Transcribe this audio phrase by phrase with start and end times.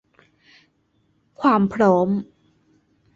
[1.39, 2.09] ความพร้อม